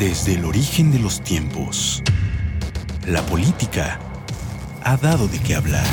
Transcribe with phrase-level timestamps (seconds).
[0.00, 2.02] Desde el origen de los tiempos,
[3.06, 4.00] la política
[4.82, 5.84] ha dado de qué hablar.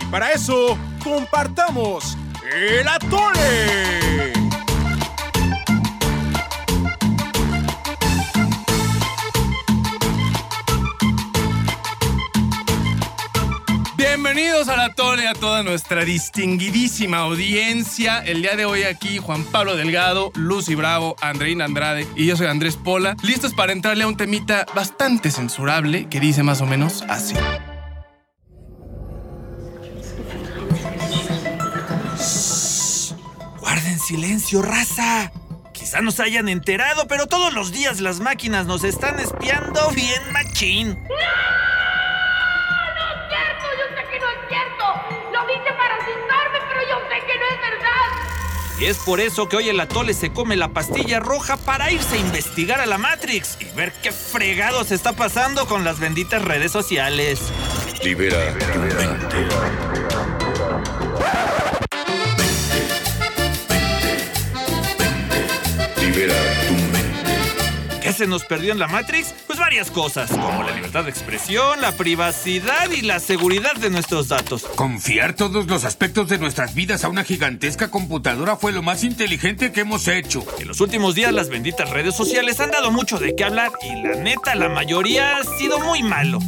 [0.00, 2.18] Y para eso, compartamos
[2.54, 4.17] el atole.
[14.30, 18.18] Bienvenidos a la Tole, a toda nuestra distinguidísima audiencia.
[18.18, 22.46] El día de hoy aquí Juan Pablo Delgado, Lucy Bravo, Andreina Andrade y yo soy
[22.46, 27.02] Andrés Pola, listos para entrarle a un temita bastante censurable que dice más o menos
[27.08, 27.34] así.
[33.60, 35.32] Guarden silencio, raza.
[35.72, 40.88] Quizá nos hayan enterado, pero todos los días las máquinas nos están espiando bien machín.
[40.88, 40.98] ¡No!
[40.98, 41.77] ¡No
[48.80, 52.14] Y es por eso que hoy el atole se come la pastilla roja para irse
[52.16, 56.42] a investigar a la Matrix y ver qué fregado se está pasando con las benditas
[56.42, 57.40] redes sociales.
[58.04, 58.54] Libera.
[66.00, 66.38] Libera.
[66.38, 66.47] ¿Qué
[68.18, 69.32] se nos perdió en la Matrix?
[69.46, 74.26] Pues varias cosas, como la libertad de expresión, la privacidad y la seguridad de nuestros
[74.26, 74.64] datos.
[74.74, 79.70] Confiar todos los aspectos de nuestras vidas a una gigantesca computadora fue lo más inteligente
[79.70, 80.44] que hemos hecho.
[80.58, 84.02] En los últimos días las benditas redes sociales han dado mucho de qué hablar y
[84.02, 86.40] la neta la mayoría ha sido muy malo.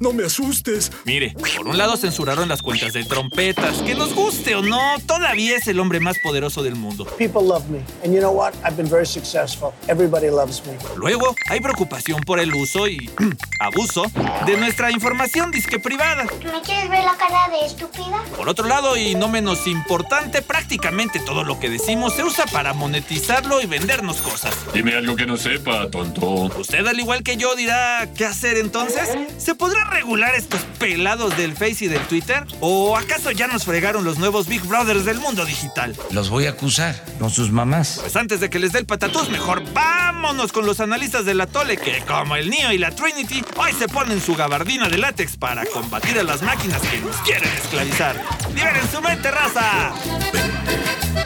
[0.00, 0.90] No me asustes.
[1.04, 5.58] Mire, por un lado censuraron las cuentas de trompetas, que nos guste o no, todavía
[5.58, 7.04] es el hombre más poderoso del mundo.
[7.18, 7.80] People love me.
[8.02, 8.54] And you know what?
[8.64, 9.74] I've been very successful.
[9.88, 10.72] Everybody loves me.
[10.96, 13.10] Luego hay preocupación por el uso y
[13.60, 14.10] abuso
[14.46, 16.24] de nuestra información disque privada.
[16.24, 18.24] ¿Me quieres ver la cara de estúpida?
[18.38, 22.72] Por otro lado, y no menos importante, prácticamente todo lo que decimos se usa para
[22.72, 24.54] monetizarlo y vendernos cosas.
[24.72, 26.26] Dime algo que no sepa, tonto.
[26.58, 29.06] ¿Usted al igual que yo dirá qué hacer entonces?
[29.36, 32.46] ¿Se podrá regular estos pelados del Face y del Twitter?
[32.60, 35.94] ¿O acaso ya nos fregaron los nuevos Big Brothers del mundo digital?
[36.10, 37.98] Los voy a acusar con sus mamás.
[38.00, 41.76] Pues antes de que les dé el patatús, mejor vámonos con los analistas del atole
[41.76, 45.66] que, como el Neo y la Trinity, hoy se ponen su gabardina de látex para
[45.66, 48.16] combatir a las máquinas que nos quieren esclavizar.
[48.54, 49.92] ¡Liberen su mente, raza!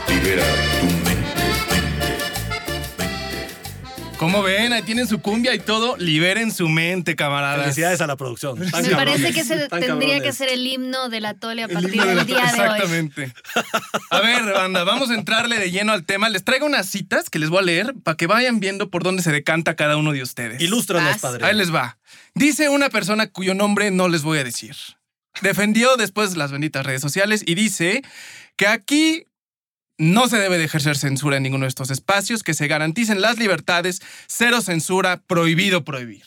[0.08, 0.44] Libera
[0.81, 1.03] tu
[4.24, 5.96] Como ven, ahí tienen su cumbia y todo.
[5.98, 7.60] Liberen su mente, camaradas.
[7.62, 8.58] Felicidades a la producción.
[8.58, 10.22] Me parece que se tendría cabrones.
[10.22, 12.50] que ser el himno del atole a El partir de del la- día de hoy.
[12.50, 13.34] Exactamente.
[14.10, 16.28] A ver, banda, vamos a entrarle de lleno al tema.
[16.30, 19.22] Les traigo unas citas que les voy a leer para que vayan viendo por dónde
[19.22, 20.60] se decanta cada uno de ustedes.
[20.62, 21.44] Ilústranos, padre.
[21.44, 21.98] Ahí les va.
[22.34, 24.74] Dice una persona cuyo nombre no les voy a decir.
[25.42, 28.02] Defendió después las benditas redes sociales y dice
[28.56, 29.26] que aquí
[29.99, 33.38] no se debe de ejercer censura en ninguno de estos espacios, que se garanticen las
[33.38, 36.25] libertades, cero censura, prohibido prohibir.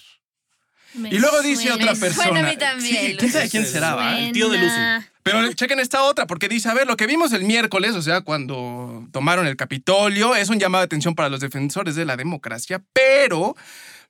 [0.94, 2.24] Me Y luego dice suena, otra persona.
[2.24, 3.12] Suena a mí también.
[3.12, 4.20] Sí, ¿quién sabe quién será, va?
[4.20, 5.08] El tío de Lucy.
[5.24, 8.22] Pero chequen esta otra, porque dice, a ver, lo que vimos el miércoles, o sea,
[8.22, 12.82] cuando tomaron el Capitolio, es un llamado de atención para los defensores de la democracia,
[12.94, 13.56] pero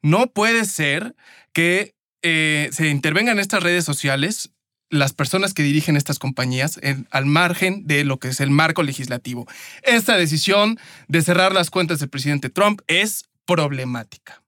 [0.03, 1.15] no puede ser
[1.53, 4.51] que eh, se intervengan en estas redes sociales
[4.89, 8.83] las personas que dirigen estas compañías en- al margen de lo que es el marco
[8.83, 9.45] legislativo.
[9.83, 14.43] Esta decisión de cerrar las cuentas del presidente Trump es problemática.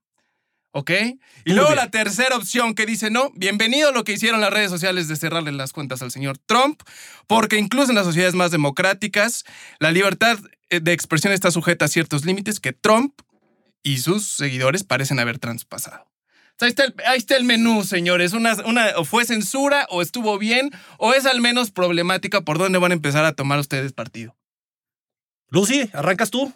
[0.72, 0.90] ¿Ok?
[0.90, 1.76] Y Muy luego bien.
[1.78, 5.16] la tercera opción que dice, no, bienvenido a lo que hicieron las redes sociales de
[5.16, 6.80] cerrarle las cuentas al señor Trump,
[7.26, 9.44] porque incluso en las sociedades más democráticas,
[9.80, 10.38] la libertad
[10.70, 13.20] eh, de expresión está sujeta a ciertos límites que Trump
[13.82, 16.06] y sus seguidores parecen haber traspasado.
[16.60, 18.34] O sea, ahí, está el, ahí está el menú, señores.
[18.34, 22.78] Una, una, o fue censura, o estuvo bien, o es al menos problemática por dónde
[22.78, 24.36] van a empezar a tomar ustedes partido.
[25.48, 26.52] Lucy, ¿arrancas tú?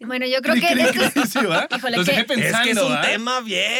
[0.00, 0.66] Bueno, yo creo que
[1.00, 1.68] esto es- Sí, ¿va?
[1.76, 3.70] Híjole, Los es que es un tema bien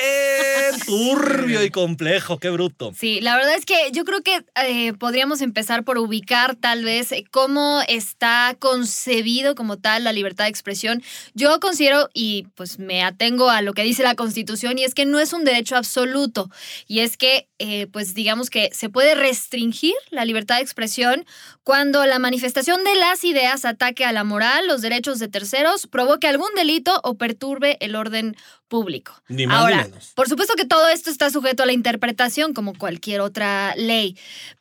[0.87, 2.39] turbio y complejo.
[2.39, 2.93] Qué bruto.
[2.97, 7.13] Sí, la verdad es que yo creo que eh, podríamos empezar por ubicar tal vez
[7.13, 11.03] eh, cómo está concebido como tal la libertad de expresión.
[11.35, 15.07] Yo considero y pues me atengo a lo que dice la Constitución y es que
[15.07, 16.51] no es un derecho absoluto
[16.87, 21.25] y es que eh, pues digamos que se puede restringir la libertad de expresión
[21.71, 26.27] cuando la manifestación de las ideas ataque a la moral, los derechos de terceros, provoque
[26.27, 28.37] algún delito o perturbe el orden
[28.67, 29.13] público.
[29.29, 30.11] Ni más Ahora, ni menos.
[30.17, 34.19] por supuesto que todo esto está sujeto a la interpretación como cualquier otra ley,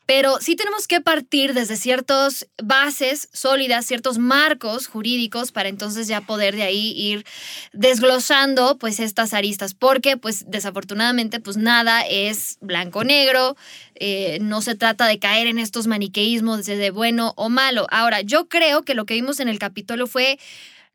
[0.09, 6.21] pero sí tenemos que partir desde ciertas bases sólidas, ciertos marcos jurídicos para entonces ya
[6.21, 7.27] poder de ahí ir
[7.73, 13.55] desglosando pues estas aristas, porque pues desafortunadamente pues nada es blanco-negro,
[13.93, 17.85] eh, no se trata de caer en estos maniqueísmos de, bueno o malo.
[17.91, 20.39] Ahora, yo creo que lo que vimos en el Capitolio fue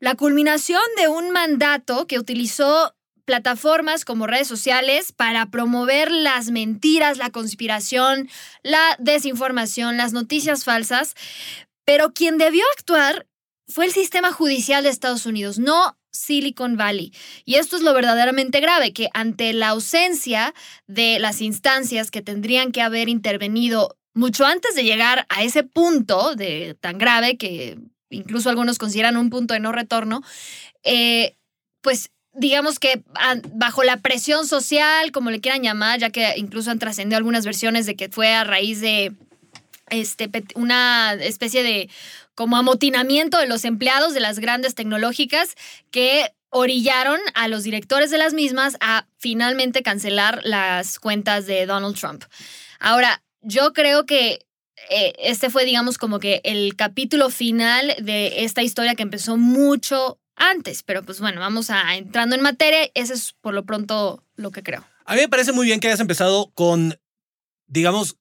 [0.01, 2.93] la culminación de un mandato que utilizó
[3.25, 8.29] plataformas como redes sociales para promover las mentiras, la conspiración,
[8.63, 11.15] la desinformación, las noticias falsas,
[11.83, 13.27] pero quien debió actuar
[13.67, 17.13] fue el sistema judicial de Estados Unidos, no Silicon Valley.
[17.45, 20.53] Y esto es lo verdaderamente grave, que ante la ausencia
[20.87, 26.35] de las instancias que tendrían que haber intervenido mucho antes de llegar a ese punto
[26.35, 27.77] de tan grave que
[28.09, 30.21] incluso algunos consideran un punto de no retorno,
[30.83, 31.35] eh,
[31.81, 36.71] pues digamos que a- bajo la presión social, como le quieran llamar, ya que incluso
[36.71, 39.13] han trascendido algunas versiones de que fue a raíz de
[39.89, 41.89] este, una especie de
[42.33, 45.55] como amotinamiento de los empleados de las grandes tecnológicas
[45.91, 51.97] que orillaron a los directores de las mismas a finalmente cancelar las cuentas de Donald
[51.97, 52.23] Trump.
[52.79, 54.45] Ahora, yo creo que
[54.89, 60.17] eh, este fue, digamos, como que el capítulo final de esta historia que empezó mucho
[60.35, 64.51] antes, pero pues bueno, vamos a entrando en materia, ese es por lo pronto lo
[64.51, 64.85] que creo.
[65.05, 66.99] A mí me parece muy bien que hayas empezado con,
[67.67, 68.17] digamos,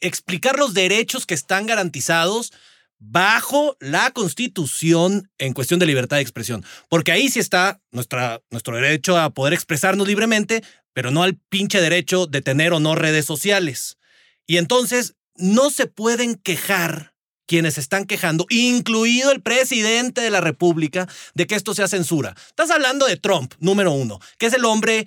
[0.00, 2.52] explicar los derechos que están garantizados
[2.98, 6.64] bajo la Constitución en cuestión de libertad de expresión.
[6.88, 10.62] Porque ahí sí está nuestra, nuestro derecho a poder expresarnos libremente,
[10.92, 13.98] pero no al pinche derecho de tener o no redes sociales.
[14.46, 17.14] Y entonces no se pueden quejar
[17.46, 22.34] quienes están quejando, incluido el presidente de la República, de que esto sea censura.
[22.48, 25.06] Estás hablando de Trump, número uno, que es el hombre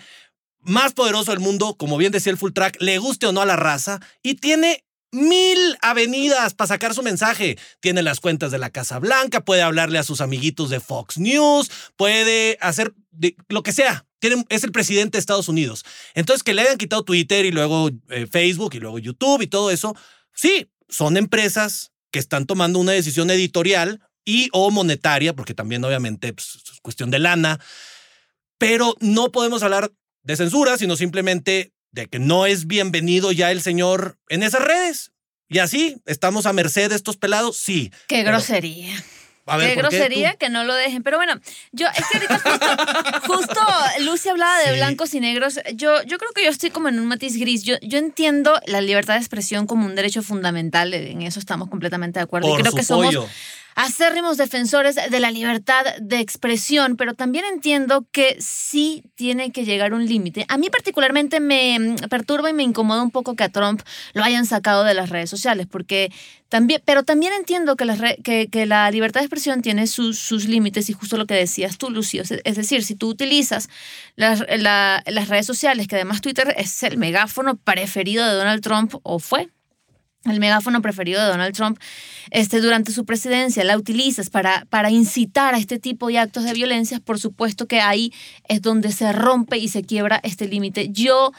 [0.62, 3.45] más poderoso del mundo, como bien decía el Full Track, le guste o no a
[3.45, 7.57] la raza, y tiene mil avenidas para sacar su mensaje.
[7.80, 11.71] Tiene las cuentas de la Casa Blanca, puede hablarle a sus amiguitos de Fox News,
[11.95, 12.94] puede hacer
[13.47, 14.06] lo que sea.
[14.50, 15.86] Es el presidente de Estados Unidos.
[16.13, 19.71] Entonces, que le hayan quitado Twitter y luego eh, Facebook y luego YouTube y todo
[19.71, 19.95] eso,
[20.33, 26.33] sí, son empresas que están tomando una decisión editorial y o monetaria, porque también obviamente
[26.33, 27.59] pues, es cuestión de lana,
[28.57, 29.91] pero no podemos hablar
[30.23, 35.11] de censura, sino simplemente de que no es bienvenido ya el señor en esas redes.
[35.47, 37.57] Y así, ¿estamos a merced de estos pelados?
[37.57, 37.91] Sí.
[38.07, 38.94] Qué grosería.
[39.50, 41.04] A ver, Qué ¿por qué grosería que no lo dejen.
[41.04, 41.34] Pero bueno,
[41.72, 43.60] yo, es que ahorita justo, justo
[44.01, 44.75] Lucy hablaba de Sí.
[44.75, 45.60] blancos y negros.
[45.75, 47.63] Yo, yo creo que yo estoy como en un matiz gris.
[47.63, 50.94] Yo, yo entiendo la libertad de expresión como un derecho fundamental.
[50.94, 52.48] En eso estamos completamente de acuerdo.
[52.50, 53.28] Por y creo su que somos pollo.
[53.79, 59.93] Acérrimos defensores de la libertad de expresión, pero también entiendo que sí tiene que llegar
[59.93, 60.45] un límite.
[60.49, 63.81] A mí particularmente me mm, perturba y me incomoda un poco que a Trump
[64.11, 66.11] lo hayan sacado de las redes sociales, porque
[66.49, 70.93] también, pero también entiendo que, re- que, la libertad de expresión tiene sus, límites y
[70.93, 72.21] justo lo que decías tú, Lucio.
[72.21, 73.69] Es, decir, si tú utilizas
[74.17, 78.95] las, la- las redes sociales, que además Twitter es el megáfono preferido de Donald Trump,
[79.03, 79.49] o fue,
[80.25, 81.80] el megáfono preferido de Donald Trump,
[82.31, 86.54] este, durante su presidencia, la utilizas para, para incitar a este tipo de actos de
[86.54, 88.13] violencia, por supuesto que ahí
[88.48, 90.89] es donde se rompe y se quiebra este límite.
[90.89, 91.31] Yo,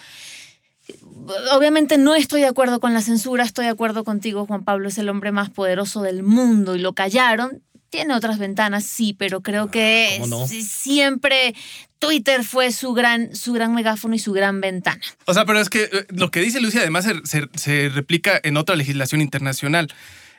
[1.54, 4.98] obviamente, no estoy de acuerdo con la censura, estoy de acuerdo contigo, Juan Pablo, es
[4.98, 7.62] el hombre más poderoso del mundo y lo callaron.
[7.90, 10.46] Tiene otras ventanas, sí, pero creo que ¿cómo no?
[10.46, 11.54] siempre
[11.98, 15.00] Twitter fue su gran, su gran megáfono y su gran ventana.
[15.26, 18.40] O sea, pero es que eh, lo que dice Lucia además se, se- se replica
[18.42, 19.88] en otra legislación internacional.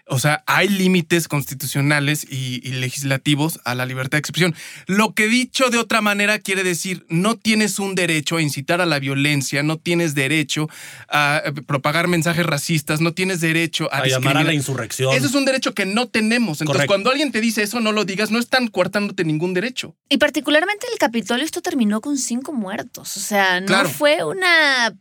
[0.08, 4.56] O sea, hay límites constitucionales y, y legislativos a la libertad de expresión.
[4.88, 8.86] Lo que dicho de otra manera quiere decir, no tienes un derecho a incitar a
[8.86, 10.70] la violencia, no tienes derecho
[11.08, 15.14] a eh, propagar mensajes racistas, no tienes derecho a, A llamar a la insurrección.
[15.16, 16.62] Eso es un derecho que no tenemos.
[16.62, 16.88] Entonces, Correcto.
[16.88, 19.96] cuando alguien te dice eso, no lo digas, no están coartándote ningún derecho.
[20.10, 23.16] Y particularmente en el Capitolio esto terminó con cinco muertos.
[23.18, 23.90] O sea, no Claro.
[23.90, 24.94] fue una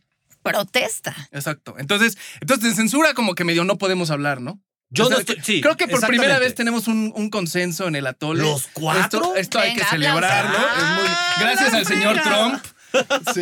[0.43, 1.15] protesta.
[1.31, 1.75] Exacto.
[1.77, 4.59] Entonces, entonces de censura como que medio no podemos hablar, ¿no?
[4.93, 7.87] Yo O sea, no estoy- sí, creo que por primera vez tenemos un, un consenso
[7.87, 8.43] en el atole.
[8.43, 9.19] ¿Los cuatro?
[9.19, 10.59] Esto, esto hay que celebrarlo.
[10.59, 11.07] muy-
[11.39, 12.21] gracias al señor.
[12.21, 12.63] Trump.
[13.33, 13.41] Sí.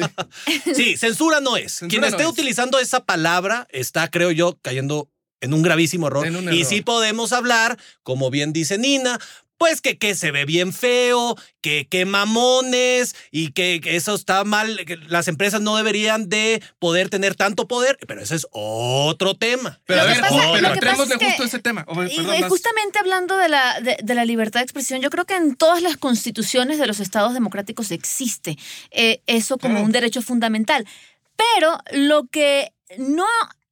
[0.75, 1.71] Sí, censura no es.
[1.73, 2.29] Censura Quien no esté es.
[2.29, 5.09] utilizando esa palabra está, creo yo, cayendo
[5.41, 6.27] en un gravísimo error.
[6.27, 9.17] En un Y sí podemos hablar, como bien dice Nina,
[9.59, 14.43] pues que, que se ve bien feo, que, que mamones y que, que eso está
[14.45, 19.35] mal, que las empresas no deberían de poder tener tanto poder, pero ese es otro
[19.35, 19.79] tema.
[19.85, 21.83] Pero a Lo que ver, pasa- pero entrémosle es justo a ese tema.
[21.87, 22.49] Oh, Y, perdón, y vas.
[22.49, 25.81] justamente hablando de la, de, de la libertad de expresión, yo creo que en todas
[25.83, 28.57] las constituciones de los estados democráticos existe
[28.91, 30.87] eh, eso como un derecho fundamental.
[31.35, 33.25] Pero lo que no,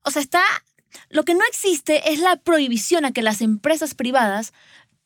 [0.04, 0.44] o sea, está,
[1.10, 4.52] lo que no existe es la prohibición a que las empresas privadas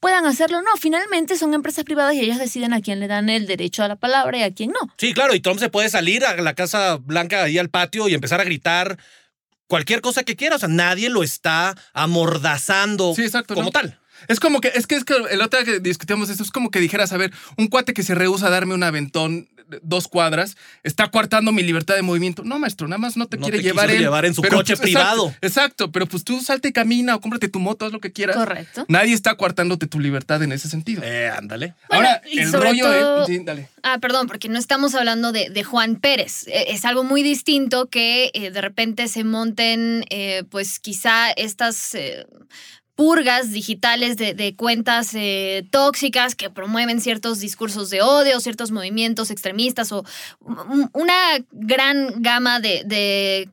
[0.02, 0.62] puedan hacerlo.
[0.62, 3.88] No, finalmente son empresas privadas y ellas deciden a quién le dan el derecho a
[3.88, 4.94] la palabra y a quién no.
[4.98, 8.14] Sí, claro, y Trump se puede salir a la Casa Blanca, ahí al patio, y
[8.14, 8.98] empezar a gritar
[9.68, 10.58] cualquier cosa que quiera.
[10.58, 13.72] O sea, nadie lo está amordazando Sí, exacto, como ¿no?
[13.72, 13.98] tal.
[14.28, 16.70] Es como que, es que, es que el otro día que discutíamos esto, es como
[16.70, 19.50] que dijeras, a ver, un cuate que se rehúsa a darme un aventón
[19.82, 22.44] dos cuadras, está coartando mi libertad de movimiento.
[22.44, 24.00] No, maestro, nada más no te No quiere te quiso llevar él.
[24.00, 25.28] llevar en su Pero, coche pues, privado.
[25.28, 28.12] Exacto, exacto, pero pues tú salte y camina o cómprate tu moto, haz lo que
[28.12, 28.36] quieras.
[28.36, 28.86] Correcto.
[28.88, 31.02] Nadie está coartándote tu libertad en ese sentido.
[31.04, 31.76] Eh, ándale.
[31.90, 33.28] Bueno, Ahora, y el sobre rollo todo- es...
[33.28, 33.70] sí, dale.
[33.84, 36.48] Ah, perdón, porque no estamos hablando de, de Juan Pérez.
[36.48, 41.96] Eh, Es algo muy distinto que eh, de repente se monten, eh, pues quizá estas
[41.96, 42.26] eh,
[43.02, 49.32] purgas digitales de, de cuentas eh, tóxicas que promueven ciertos discursos de odio, ciertos movimientos
[49.32, 50.06] extremistas o
[50.40, 51.16] un- una
[51.52, 53.50] gran gama de, de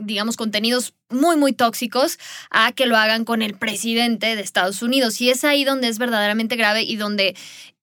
[0.00, 2.18] digamos, contenidos muy, muy tóxicos
[2.50, 5.20] a que lo hagan con el presidente de Estados Unidos.
[5.20, 7.36] Y es ahí donde es verdaderamente grave y donde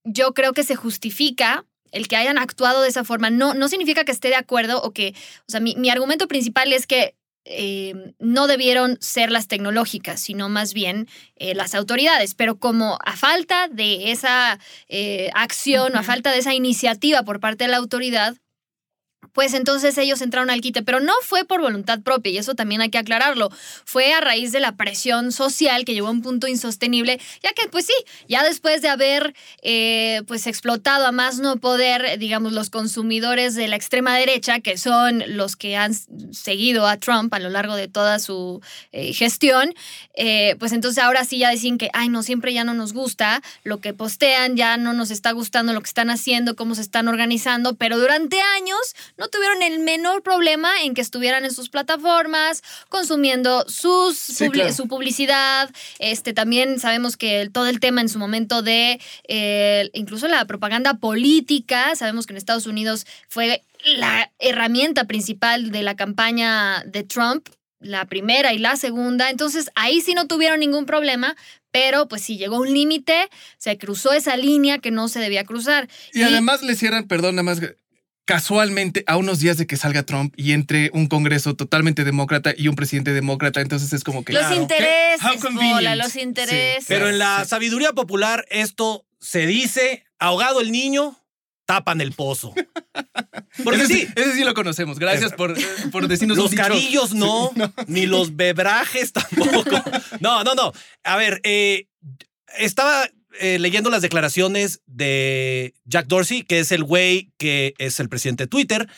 [0.04, 3.30] yo creo que se justifica el que hayan actuado de esa forma.
[3.30, 5.14] No, no significa que esté de acuerdo o que,
[5.48, 10.50] o sea, mi, mi argumento principal es que eh, no debieron ser las tecnológicas, sino
[10.50, 12.36] más bien eh, las autoridades.
[12.36, 17.40] Pero como a falta de esa eh, acción o a falta de esa iniciativa por
[17.40, 18.36] parte de la autoridad,
[19.34, 22.82] pues entonces ellos entraron al quite, pero no fue por voluntad propia, y eso también
[22.82, 23.50] hay que aclararlo.
[23.86, 27.68] Fue a raíz de la presión social que llegó a un punto insostenible, ya que,
[27.68, 27.94] pues sí,
[28.28, 33.68] ya después de haber eh, pues explotado a más no poder, digamos, los consumidores de
[33.68, 35.94] la extrema derecha, que son los que han
[36.34, 38.62] seguido a Trump a lo largo de toda su
[38.92, 39.74] eh, gestión,
[40.16, 43.42] eh, pues entonces ahora sí ya dicen que, ay, no, siempre ya no nos gusta
[43.64, 47.08] lo que postean, ya no nos está gustando lo que están haciendo, cómo se están
[47.08, 52.64] organizando, pero durante años no tuvieron el menor problema en que estuvieran en sus plataformas,
[52.90, 54.74] consumiendo sus Sí, publi- claro.
[54.74, 55.70] su publicidad.
[56.00, 60.44] Este, también sabemos que el- todo el tema en su momento de eh, incluso la
[60.46, 67.04] propaganda política, sabemos que en Estados Unidos fue la herramienta principal de la campaña de
[67.04, 67.48] Trump
[67.80, 71.36] la primera y la segunda, entonces ahí sí no tuvieron ningún problema,
[71.72, 75.90] pero pues sí llegó un límite, se cruzó esa línea que no se debía cruzar.
[76.14, 77.60] Y además le cierran, perdón, nada más
[78.26, 82.68] casualmente a unos días de que salga Trump y entre un Congreso totalmente demócrata y
[82.68, 84.34] un presidente demócrata, entonces es como que...
[84.34, 84.62] Los claro, ¿qué?
[84.62, 85.42] intereses.
[85.54, 86.86] Pola, los intereses.
[86.88, 91.18] Pero en la sabiduría popular esto se dice, ahogado el niño,
[91.66, 92.54] tapan el pozo.
[93.64, 95.00] Porque ese, sí, ese sí lo conocemos.
[95.00, 95.56] Gracias por,
[95.92, 97.52] por decirnos los cadillos no,
[97.88, 99.82] ni los bebrajes tampoco.
[100.20, 100.72] No, no, no.
[101.04, 101.88] A ver, eh,
[102.58, 103.08] estaba
[103.40, 108.44] eh, leyendo las declaraciones de Jack Dorsey, que es el güey que es el presidente
[108.44, 108.90] de Twitter.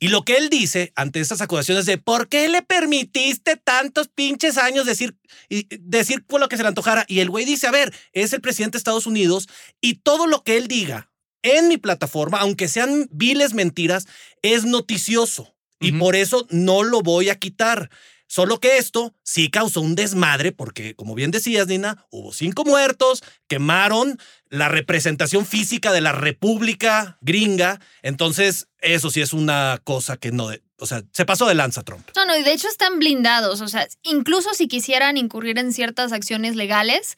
[0.00, 4.56] Y lo que él dice ante estas acusaciones de ¿por qué le permitiste tantos pinches
[4.56, 5.16] años decir,
[5.48, 7.04] y, decir por lo que se le antojara?
[7.08, 9.48] Y el güey dice, a ver, es el presidente de Estados Unidos
[9.80, 11.10] y todo lo que él diga
[11.42, 14.06] en mi plataforma, aunque sean viles mentiras,
[14.42, 15.54] es noticioso.
[15.80, 17.90] Y por eso no lo voy a quitar.
[18.28, 23.24] Solo que esto sí causó un desmadre porque, como bien decías, Nina, hubo cinco muertos,
[23.48, 24.18] quemaron
[24.50, 27.80] la representación física de la República gringa.
[28.02, 30.50] Entonces, eso sí es una cosa que no...
[30.78, 32.08] o sea, se pasó de lanza Trump.
[32.16, 33.60] No, no, y de hecho están blindados.
[33.60, 37.16] O sea, incluso si quisieran incurrir en ciertas acciones legales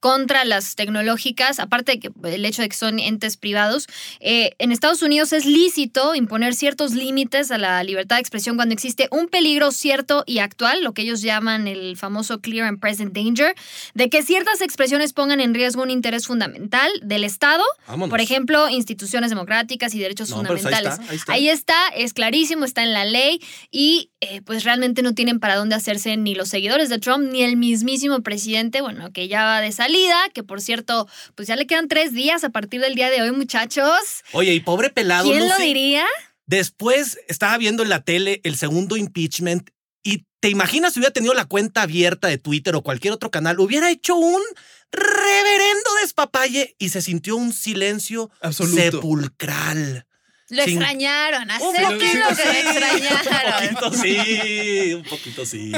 [0.00, 3.86] contra las tecnológicas, aparte de que el hecho de que son entes privados,
[4.18, 8.72] eh, en Estados Unidos es lícito imponer ciertos límites a la libertad de expresión cuando
[8.72, 13.12] existe un peligro cierto y actual, lo que ellos llaman el famoso clear and present
[13.14, 13.54] danger,
[13.94, 18.10] de que ciertas expresiones pongan en riesgo un interés fundamental del Estado, Vámonos.
[18.10, 20.98] por ejemplo, instituciones democráticas y derechos No, pues ahí fundamentales.
[20.98, 21.32] está, ahí está.
[21.32, 23.40] Ahí está, es clarísimo, está en la ley
[23.70, 27.42] y eh, pues realmente no tienen para dónde hacerse ni los seguidores de Trump ni
[27.42, 31.66] el mismísimo presidente, bueno, que ya va de salida, que por cierto, pues ya le
[31.66, 33.98] quedan tres días a partir del día de hoy, muchachos.
[34.32, 35.30] Oye, y pobre pelado.
[35.30, 36.04] ¿Quién lo diría?
[36.46, 39.70] Después estaba viendo en la tele el segundo impeachment
[40.02, 43.60] y te imaginas si hubiera tenido la cuenta abierta de Twitter o cualquier otro canal,
[43.60, 44.42] hubiera hecho un
[44.90, 48.80] reverendo despapalle y se sintió un silencio Absoluto.
[48.80, 50.06] sepulcral.
[50.52, 53.68] Lo Sin- extrañaron, Un acepten lo que lo extrañaron.
[53.68, 55.72] Un poquito sí, un poquito sí.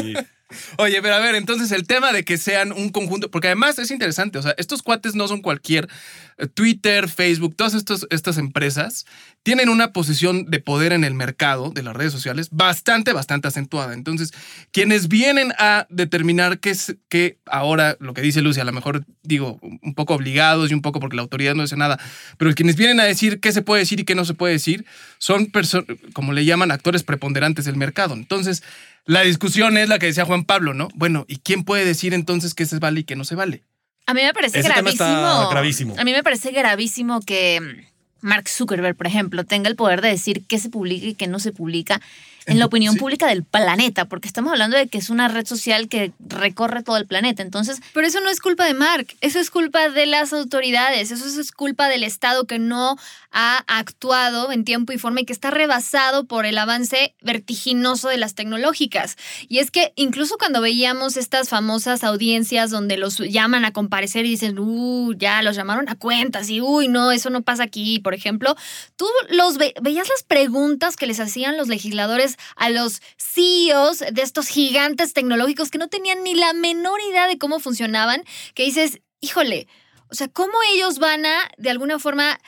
[0.79, 3.91] Oye, pero a ver, entonces el tema de que sean un conjunto, porque además es
[3.91, 5.89] interesante, o sea, estos cuates no son cualquier
[6.39, 7.75] eh, Twitter, Facebook, todas
[8.11, 9.07] estas empresas
[9.45, 13.93] tienen una posición de poder en el mercado de las redes sociales bastante, bastante acentuada.
[13.93, 14.33] Entonces,
[14.73, 19.05] quienes vienen a determinar qué es que ahora lo que dice Lucy, a lo mejor
[19.23, 22.01] digo un poco obligados y un poco porque la autoridad no dice nada,
[22.39, 24.87] pero quienes vienen a decir qué se puede decir y qué no se puede decir
[25.19, 25.53] son
[26.15, 28.15] como le llaman, actores preponderantes del mercado.
[28.15, 28.63] Entonces,
[29.07, 30.89] la discusión es la que decía Juan Pablo, ¿no?
[30.95, 33.63] Bueno, ¿y quién puede decir entonces qué se vale y qué no se vale?
[34.07, 35.07] A mí me parece Ese tema gravísimo.
[35.07, 35.95] está gravísimo.
[35.99, 37.87] A mí me parece gravísimo que
[38.21, 41.39] Mark Zuckerberg, por ejemplo, tenga el poder de decir qué se publica y qué no
[41.39, 42.01] se publica
[42.47, 43.01] en la opinión Sí.
[43.01, 46.97] pública del planeta, porque estamos hablando de que es una red social que recorre todo
[46.99, 47.43] el planeta.
[47.43, 51.41] Entonces, Pero eso no es culpa de Mark, eso es culpa de las autoridades, eso
[51.41, 52.97] es culpa del Estado que no
[53.33, 58.17] ha actuado en tiempo y forma y que está rebasado por el avance vertiginoso de
[58.19, 59.17] las tecnológicas.
[59.49, 64.31] Y es que incluso cuando veíamos estas famosas audiencias donde los llaman a comparecer y
[64.31, 68.15] dicen, uh, ya los llamaron a cuentas y uy, no, eso no pasa aquí, por
[68.15, 68.55] ejemplo,
[68.97, 74.23] tú los ve- veías las preguntas que les hacían los legisladores a los CEOs de
[74.23, 78.25] estos gigantes tecnológicos que no tenían ni la menor idea de cómo funcionaban,
[78.55, 79.67] que dices, híjole,
[80.11, 82.38] o sea, ¿cómo ellos van a, de alguna forma,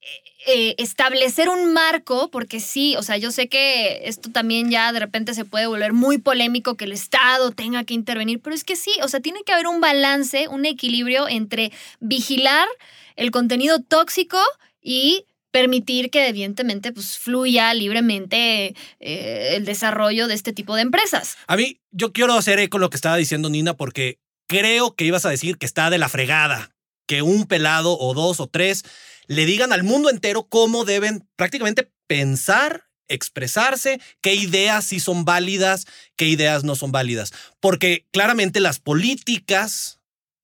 [0.00, 0.06] eh,
[0.46, 2.30] eh, establecer un marco?
[2.30, 5.92] Porque sí, o sea, yo sé que esto también ya de repente se puede volver
[5.92, 9.42] muy polémico que el Estado tenga que intervenir, pero es que sí, o sea, tiene
[9.44, 12.68] que haber un balance, un equilibrio entre vigilar
[13.16, 14.38] el contenido tóxico
[14.80, 21.36] y permitir que evidentemente pues, fluya libremente eh, el desarrollo de este tipo de empresas.
[21.46, 25.24] A mí, yo quiero hacer eco lo que estaba diciendo Nina porque creo que ibas
[25.24, 26.70] a decir que está de la fregada.
[27.06, 28.84] Que un pelado o dos o tres
[29.26, 35.86] le digan al mundo entero cómo deben prácticamente pensar, expresarse, qué ideas sí son válidas,
[36.16, 37.32] qué ideas no son válidas.
[37.60, 40.00] Porque claramente las políticas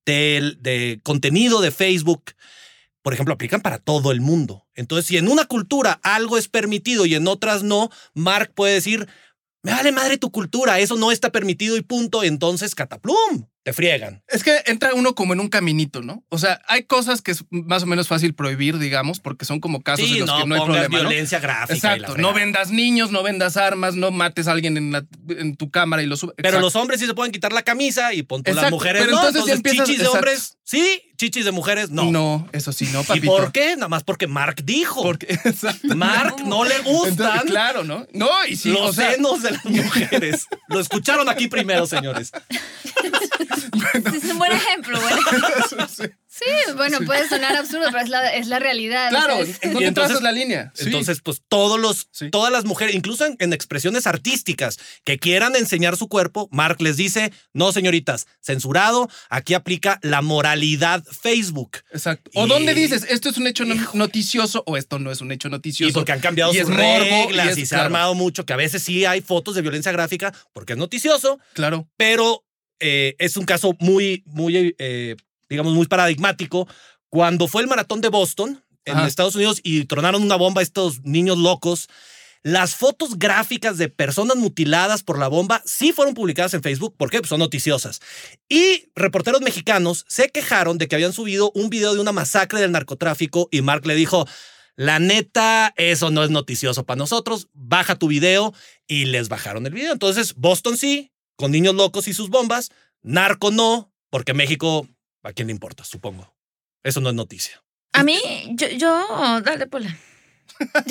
[0.06, 2.32] de contenido de Facebook,
[3.04, 4.66] por ejemplo, aplican para todo el mundo.
[4.74, 9.06] Entonces, si en una cultura algo es permitido y en otras no, Mark puede decir,
[9.62, 12.22] me vale madre tu cultura, eso no está permitido y punto.
[12.24, 14.22] Entonces, cataplum, te friegan.
[14.28, 16.22] Es que entra uno como en un caminito, ¿no?
[16.28, 19.82] O sea, hay cosas que es más o menos fácil prohibir, digamos, porque son como
[19.82, 20.88] casos Sí, en los no que no hay problema.
[20.88, 21.08] ¿no?
[21.08, 22.20] violencia gráfica y la Exacto.
[22.20, 26.02] No vendas niños, no vendas armas, no mates a alguien en, la- en tu cámara
[26.02, 26.34] y lo subes.
[26.38, 28.52] Pero los hombres sí se pueden quitar la camisa y punto.
[28.52, 29.26] Las mujeres pero no.
[29.26, 30.18] entonces ya empiezas- chichis de exacto.
[30.18, 32.10] hombres sí, chichis de mujeres no.
[32.10, 33.26] No, eso sí, no, ¿Y papito.
[33.26, 33.76] por qué?
[33.76, 35.02] Nada más porque Mark dijo.
[35.02, 35.94] Porque, exacto.
[35.96, 38.06] Mark no le gustan Entonces, claro, ¿no?
[38.12, 40.46] No, y sí, los o sea, senos de las mujeres.
[40.68, 42.32] Lo escucharon aquí primero, señores.
[44.14, 45.00] es un buen ejemplo.
[45.00, 45.86] bueno.
[46.36, 49.08] Sí, bueno, puede sonar absurdo, pero es la, es la realidad.
[49.10, 50.72] claro, O sea, es- ¿en Y dónde entonces- trazas la línea?
[50.74, 50.86] Sí.
[50.86, 52.28] Entonces, pues todos los, Sí.
[52.30, 56.96] todas las mujeres, incluso en, en expresiones artísticas que quieran enseñar su cuerpo, Mark les
[56.96, 61.78] dice, no, señoritas, censurado, aquí aplica la moralidad Facebook.
[61.92, 62.30] Exacto.
[62.34, 65.30] O Y- dónde dices, esto es un hecho no- noticioso o esto no es un
[65.30, 65.90] hecho noticioso.
[65.90, 67.86] Y porque han cambiado Y sus es reglas y, y es- se ha claro.
[67.94, 71.88] armado mucho, que a veces sí hay fotos de violencia gráfica porque es noticioso, Claro.
[71.96, 72.44] pero
[72.80, 75.14] eh, es un caso muy, muy, eh,
[75.54, 76.68] digamos, muy paradigmático.
[77.08, 79.06] Cuando fue el maratón de Boston en Ajá.
[79.06, 81.88] Estados Unidos y tronaron una bomba a estos niños locos,
[82.42, 86.94] las fotos gráficas de personas mutiladas por la bomba sí fueron publicadas en Facebook.
[86.96, 87.20] ¿Por qué?
[87.20, 88.00] Pues son noticiosas.
[88.50, 92.72] Y reporteros mexicanos se quejaron de que habían subido un video de una masacre del
[92.72, 94.26] narcotráfico y Mark le dijo,
[94.76, 98.52] la neta, eso no es noticioso para nosotros, baja tu video
[98.86, 99.92] y les bajaron el video.
[99.92, 102.70] Entonces, Boston sí, con niños locos y sus bombas,
[103.02, 104.86] narco no, porque México,
[105.24, 105.82] ¿a quién le importa?
[105.84, 106.32] Supongo.
[106.84, 107.62] Eso no es noticia.
[107.92, 108.18] A mí,
[108.50, 109.96] yo, yo dale, Pola.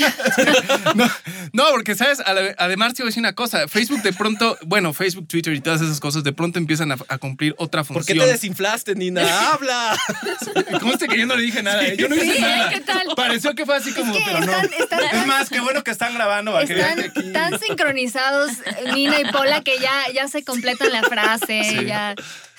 [0.96, 1.10] No,
[1.54, 2.19] no, porque, ¿sabes?
[2.58, 3.67] Además, te voy a decir una cosa.
[3.67, 7.17] Facebook de pronto, bueno, Facebook, Twitter y todas esas cosas de pronto empiezan a, a
[7.17, 8.19] cumplir otra ¿Por qué función.
[8.19, 9.52] te desinflaste, Nina?
[9.52, 9.98] ¡Habla!
[10.82, 11.86] Conste que yo no le dije nada.
[11.86, 11.96] ¿eh?
[11.98, 12.69] Yo no hice Sí, nada.
[12.72, 13.08] ¿qué tal?
[13.15, 14.52] Pareció que fue así como, que pero no.
[14.52, 16.60] están- Es más, qué bueno que están grabando.
[16.60, 18.52] Están aquí- tan sincronizados
[18.93, 21.63] Nina y Pola que ya, ya se completan la frase.
[21.63, 21.86] Sí.
[21.86, 22.15] Ya.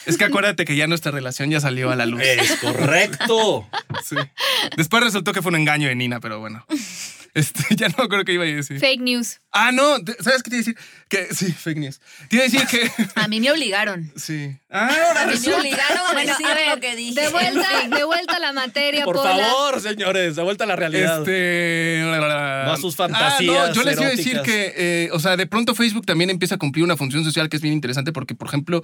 [0.07, 2.21] Es que acuérdate que ya nuestra relación ya salió a la luz.
[2.23, 3.69] Es correcto.
[4.05, 4.17] Sí.
[4.77, 6.65] Después resultó que fue un engaño de Nina, pero bueno.
[7.35, 8.79] Este, ya no creo que iba a decir.
[8.79, 9.41] Fake news.
[9.51, 10.79] Ah, no, ¿sabes qué te iba a decir?
[11.09, 12.01] Que sí, fake news.
[12.29, 12.91] Te iba a decir que
[13.21, 14.13] A mí me obligaron.
[14.17, 14.57] sí.
[14.77, 17.21] Ah, Bueno, decir a ver, lo que dije.
[17.21, 19.31] de vuelta, de vuelta a la materia, Por Pola.
[19.39, 21.21] favor, señores, de vuelta a la realidad.
[21.21, 22.01] Este.
[22.05, 25.37] No a sus Ah, no, fantasías yo les iba a decir que, eh, o sea,
[25.37, 28.35] de pronto Facebook también empieza a cumplir una función social que es bien interesante porque,
[28.35, 28.83] por ejemplo,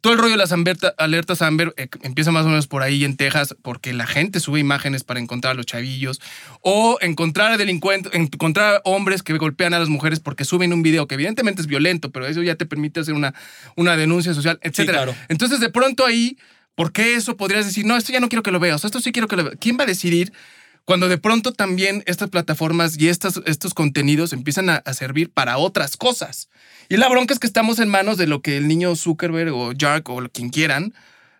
[0.00, 3.04] todo el rollo de las amberta- alertas Amber eh, empieza más o menos por ahí
[3.04, 6.20] en Texas porque la gente sube imágenes para encontrar a los chavillos
[6.60, 11.06] o encontrar a delincuentes encontrar hombres que golpean a las mujeres porque suben un video
[11.06, 13.32] que evidentemente es violento, pero eso ya te permite hacer una,
[13.76, 14.98] una denuncia social, etcétera.
[15.04, 15.14] claro.
[15.30, 16.36] Entonces, de pronto ahí,
[16.74, 19.12] ¿por qué eso podrías decir, no, esto ya no quiero que lo veas, esto sí
[19.12, 19.56] quiero que lo veas?
[19.60, 20.32] ¿Quién va a decidir
[20.84, 25.56] cuando de pronto también estas plataformas y estas, estos contenidos empiezan a, a servir para
[25.56, 26.48] otras cosas?
[26.88, 29.72] Y la bronca es que estamos en manos de lo que el niño Zuckerberg o
[29.78, 30.92] Jark o quien quieran,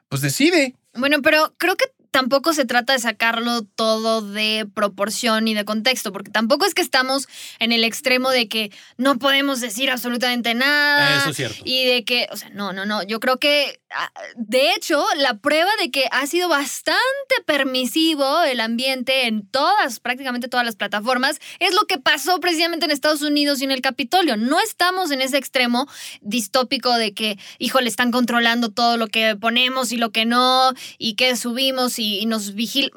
[0.08, 0.76] pues decide.
[0.94, 6.12] Bueno, pero creo que tampoco se trata de sacarlo todo de proporción y de contexto,
[6.12, 11.18] porque tampoco es que estamos en el extremo de que no podemos decir absolutamente nada.
[11.18, 11.62] Eso es cierto.
[11.64, 13.02] Y de que, o sea, no, no, no.
[13.02, 17.00] Yo creo que, ah, de hecho, la prueba de que ha sido bastante
[17.46, 22.90] permisivo el ambiente en todas, prácticamente todas las plataformas, es lo que pasó precisamente en
[22.90, 24.36] Estados Unidos y en el Capitolio.
[24.36, 25.86] No estamos en ese extremo
[26.20, 31.14] distópico de que, híjole, están controlando todo lo que ponemos y lo que no, y
[31.14, 32.90] que subimos y, nos vigilan.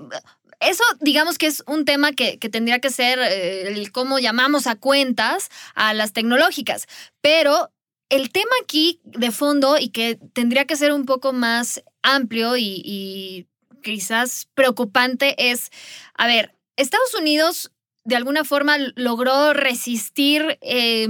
[0.59, 4.65] Eso, digamos que es un tema que, que tendría que ser eh, el cómo llamamos
[4.65, 6.87] a cuentas a las tecnológicas.
[7.21, 7.69] Pero
[8.09, 13.47] el tema aquí de fondo y que tendría que ser un poco más amplio y,
[13.81, 15.69] quizás preocupante es,
[16.13, 17.71] a ver, Estados Unidos
[18.05, 21.07] de alguna forma logró resistir eh,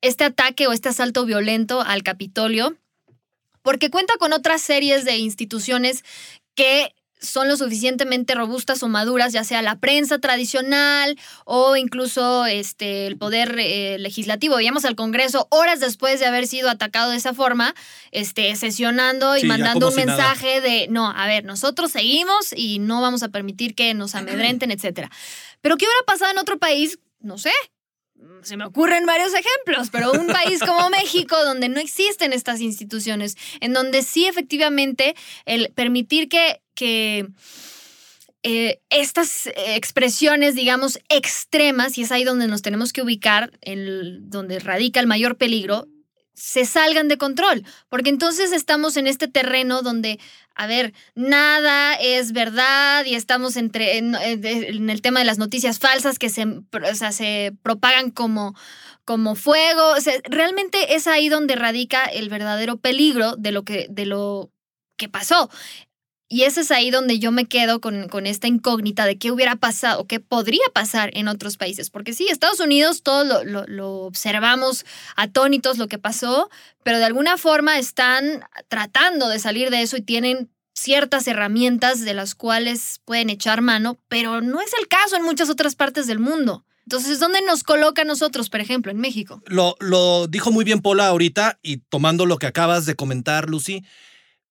[0.00, 2.76] este ataque o este asalto violento al Capitolio
[3.62, 6.04] porque cuenta con otras series de instituciones
[6.54, 13.06] que son lo suficientemente robustas o maduras, ya sea la prensa tradicional o incluso este,
[13.06, 14.56] el poder eh, legislativo.
[14.56, 17.74] Veíamos al Congreso horas después de haber sido atacado de esa forma,
[18.10, 20.16] este, sesionando y Sí, mandando un si nada.
[20.18, 24.72] mensaje de, no, a ver, nosotros seguimos y no vamos a permitir que nos amedrenten,
[24.72, 25.08] etc.
[25.60, 26.98] Pero ¿qué hubiera pasado en otro país?
[27.20, 27.52] No sé,
[28.42, 33.36] se me ocurren varios ejemplos, pero un país como México, donde no existen estas instituciones,
[33.60, 37.28] en donde sí efectivamente el permitir que, que
[38.42, 44.58] eh, estas expresiones, digamos, extremas, y es ahí donde nos tenemos que ubicar, en donde
[44.58, 45.86] radica el mayor peligro,
[46.34, 50.18] se salgan de control, porque entonces estamos en este terreno donde,
[50.54, 55.78] a ver, nada es verdad y estamos entre, en, en el tema de las noticias
[55.78, 58.54] falsas que se, o sea, se propagan como,
[59.04, 59.92] como fuego.
[59.92, 64.50] O sea, realmente es ahí donde radica el verdadero peligro de lo que, de lo
[64.96, 65.50] que pasó.
[66.32, 69.54] Y ese es ahí donde yo me quedo con, con, esta incógnita de qué hubiera
[69.54, 71.90] pasado, qué podría pasar en otros países.
[71.90, 76.48] Porque sí, Estados Unidos, todos lo, lo, lo, observamos atónitos lo que pasó,
[76.84, 82.14] pero de alguna forma están tratando de salir de eso y tienen ciertas herramientas de
[82.14, 86.18] las cuales pueden echar mano, pero no es el caso en muchas otras partes del
[86.18, 86.64] mundo.
[86.86, 89.42] Entonces, ¿dónde nos coloca a nosotros, por ejemplo, en México?
[89.48, 93.84] Lo, lo dijo muy bien Paula ahorita y tomando lo que acabas de comentar, Lucy.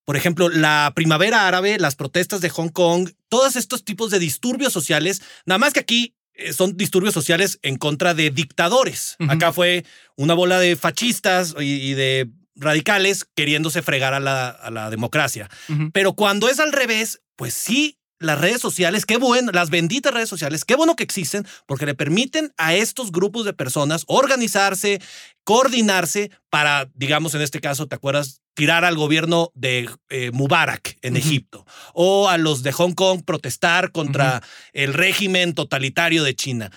[0.05, 4.73] Por ejemplo, la primavera árabe, las protestas de Hong Kong, todos estos tipos de disturbios
[4.73, 9.15] sociales, nada más que aquí eh, son disturbios sociales en contra de dictadores.
[9.19, 9.35] Uh -huh.
[9.35, 9.85] Acá fue
[10.15, 15.49] una bola de fascistas y, y de radicales queriéndose fregar a la, a la democracia.
[15.69, 15.91] Uh -huh.
[15.93, 20.29] Pero cuando es al revés, pues sí, las redes sociales, qué bueno, las benditas redes
[20.29, 25.01] sociales, qué bueno que existen porque le permiten a estos grupos de personas organizarse,
[25.43, 28.41] coordinarse para, digamos, en este caso, ¿te acuerdas?
[28.53, 31.19] Tirar al gobierno de eh, Mubarak en uh -huh.
[31.19, 34.45] Egipto o a los de Hong Kong protestar contra uh -huh.
[34.73, 36.69] el régimen totalitario de China.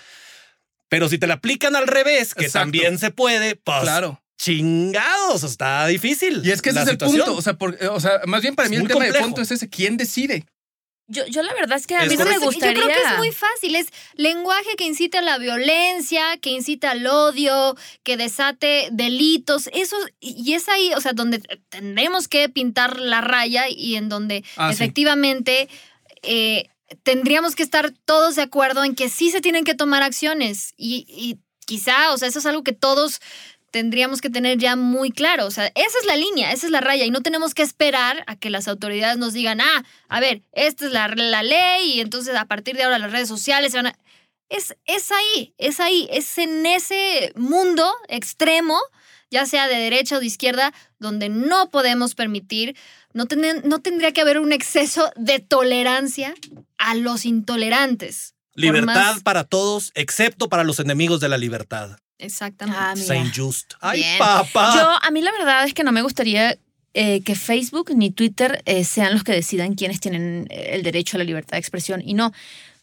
[0.89, 2.65] Pero si te la aplican al revés, que Exacto.
[2.65, 4.23] también se puede, pues claro.
[4.39, 6.41] chingados, está difícil.
[6.45, 7.21] Y es que ese es situación.
[7.21, 7.39] el punto.
[7.39, 9.17] O sea, por, o sea, más bien para es mí el tema complejo.
[9.17, 10.45] de fondo es ese: ¿quién decide?
[11.07, 12.73] Yo, yo la verdad es que a Es mí no me gustaría.
[12.81, 13.75] Yo creo que es muy fácil.
[13.77, 19.69] Es lenguaje que incita a la violencia, que incita al odio, que desate delitos.
[19.75, 24.45] Eso, y es ahí, o sea, donde tendremos que pintar la raya y en donde
[24.57, 24.75] Ah, sí.
[24.83, 25.69] efectivamente
[26.23, 26.71] eh,
[27.03, 30.73] tendríamos que estar todos de acuerdo en que sí se tienen que tomar acciones.
[30.77, 33.21] Y, y quizá, o sea, eso es algo que todos
[33.75, 35.47] tendríamos que tener ya muy claro.
[35.47, 38.23] O sea, esa es la línea, esa es la raya y no tenemos que esperar
[38.29, 42.01] a que las autoridades nos digan, ah, a ver, esta es la, la ley y
[42.01, 43.99] entonces a partir de ahora las redes sociales se van a...
[44.49, 48.79] Es, es ahí, es ahí, es en ese mundo extremo,
[49.29, 52.77] ya sea de derecha o de izquierda, donde no podemos permitir,
[53.13, 56.33] no, ten, no tendría que haber un exceso de tolerancia
[56.79, 58.37] a los intolerantes.
[58.55, 59.23] Libertad más...
[59.25, 61.99] para todos, excepto para los enemigos de la libertad.
[62.25, 62.81] Exactamente.
[62.81, 62.95] Ah.
[62.97, 63.75] Saint Just.
[63.81, 64.19] Ay, Bien.
[64.19, 64.75] papá.
[64.75, 66.57] Yo, a mí la verdad es que no me gustaría
[66.95, 71.17] eh, que Facebook ni Twitter eh, sean los que decidan quiénes tienen eh, el derecho
[71.17, 72.33] a la libertad de expresión y no.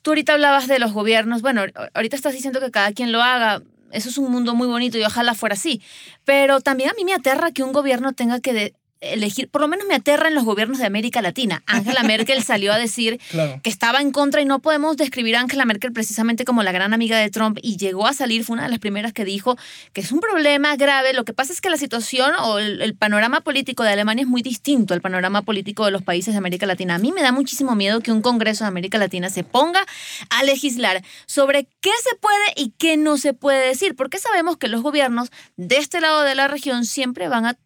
[0.02, 1.62] Tú ahorita hablabas de los gobiernos, bueno,
[1.94, 5.04] ahorita estás diciendo que cada quien lo haga, eso es un mundo muy bonito y
[5.04, 5.82] ojalá fuera así,
[6.26, 9.68] pero también a mí me aterra que un gobierno tenga que de- elegir, por lo
[9.68, 11.64] menos me aterra en los gobiernos de América Latina.
[11.66, 13.60] Angela Merkel salió a decir Claro.
[13.64, 16.94] que estaba en contra y no podemos describir a Angela Merkel precisamente como la gran
[16.94, 19.58] amiga de Trump y llegó a salir, fue una de las primeras que dijo
[19.94, 21.14] que es un problema grave.
[21.14, 24.28] Lo que pasa es que la situación o el, el panorama político de Alemania es
[24.30, 26.96] muy distinto al panorama político de los países de América Latina.
[26.96, 29.84] A mí me da muchísimo miedo que un Congreso de América Latina se ponga
[30.30, 34.68] a legislar sobre qué se puede y qué no se puede decir, porque sabemos que
[34.68, 37.58] los gobiernos de este lado de la región siempre van a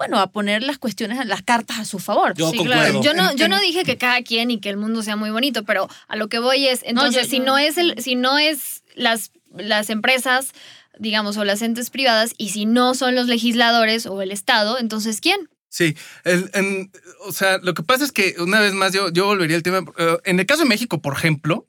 [0.00, 2.32] bueno, a poner las cuestiones, las cartas a su favor.
[2.34, 3.02] Yo Sí, claro.
[3.02, 5.64] Yo no, yo no dije que cada quien y que el mundo sea muy bonito,
[5.66, 8.38] pero a lo que voy es, No, entonces, yo- si no es el, si no
[8.38, 10.52] es las, las empresas,
[10.98, 15.20] digamos, o las entes privadas, y si no son los legisladores o el Estado, entonces
[15.20, 15.50] ¿quién?
[15.68, 16.90] Sí, el- en-
[17.26, 19.84] o sea, lo que pasa es que una vez más yo, yo volvería al tema.
[19.98, 21.68] eh, en el caso de México, por ejemplo,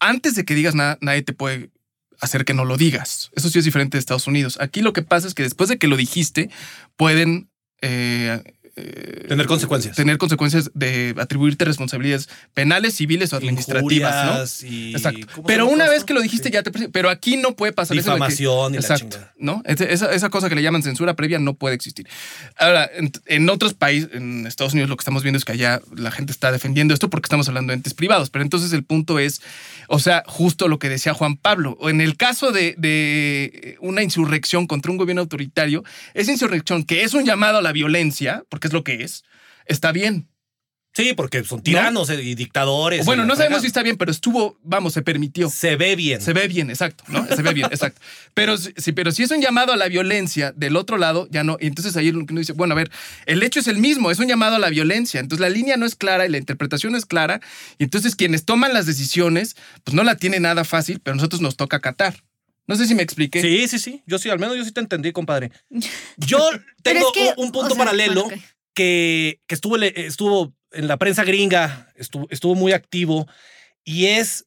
[0.00, 1.70] antes de que digas nada, nadie te puede
[2.20, 3.30] hacer que no lo digas.
[3.34, 4.58] Eso sí es diferente de Estados Unidos.
[4.60, 6.50] Aquí lo que pasa es que después de que lo dijiste,
[6.96, 7.50] pueden
[7.82, 8.42] eh,
[8.76, 9.96] eh, Tener consecuencias.
[9.96, 14.68] Tener consecuencias de atribuirte responsabilidades penales, civiles o administrativas, ¿no?
[14.68, 15.26] Y- Exacto.
[15.34, 16.54] ¿cómo se Pero una vez que lo dijiste, Sí.
[16.54, 16.70] ya te.
[16.88, 19.04] Pero aquí no puede pasar eso que- Difamación y la Exacto.
[19.10, 19.32] chingada.
[19.38, 19.62] ¿No?
[19.66, 22.06] Esa, esa cosa que le llaman censura previa no puede existir.
[22.58, 25.80] Ahora, en, en otros países, en Estados Unidos, lo que estamos viendo es que allá
[25.96, 28.30] la gente está defendiendo esto porque estamos hablando de entes privados.
[28.30, 29.40] Pero entonces el punto es,
[29.88, 31.76] o sea, justo lo que decía Juan Pablo.
[31.88, 35.84] En el caso de, de una insurrección contra un gobierno autoritario,
[36.14, 39.24] esa insurrección que es un llamado a la violencia, porque es lo que es,
[39.66, 40.28] está bien.
[40.96, 43.04] Sí, porque son tiranos eh, y dictadores.
[43.04, 45.50] Bueno, y no sabemos si está bien, pero estuvo, vamos, se permitió.
[45.50, 46.20] Se ve bien.
[46.20, 47.26] Se ve bien, exacto, ¿no?
[47.26, 48.00] Se ve bien, exacto.
[48.32, 51.42] Pero si- sí, pero si es un llamado a la violencia del otro lado, ya
[51.42, 51.56] no.
[51.60, 52.92] Y entonces ahí es lo que uno dice, bueno, a ver,
[53.26, 55.18] el hecho es el mismo, es un llamado a la violencia.
[55.18, 57.40] Entonces la línea no es clara y la interpretación no es clara.
[57.76, 61.40] Y entonces quienes toman las decisiones, pues no la tienen nada fácil, pero a nosotros
[61.40, 62.22] nos toca acatar.
[62.68, 63.42] No sé si me expliqué.
[63.42, 64.02] Sí, sí, sí.
[64.06, 65.50] Yo sí, al menos yo sí te entendí, compadre.
[66.18, 66.38] Yo
[66.84, 68.42] tengo es que, un, un punto o sea, paralelo bueno.
[68.74, 73.26] Que, estuvo, estuvo en la prensa gringa, estuvo, estuvo muy activo,
[73.84, 74.46] y es,